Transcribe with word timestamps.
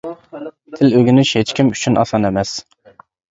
تىل 0.77 0.95
ئۆگىنىش 0.99 1.33
ھېچكىم 1.41 1.69
ئۈچۈن 1.75 2.01
ئاسان 2.05 2.27
ئەمەس. 2.31 2.57